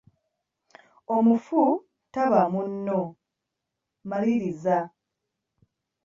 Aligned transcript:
Omufu 1.15 1.61
taba 2.13 2.41
munno, 2.53 3.01
Maliriza. 4.07 4.79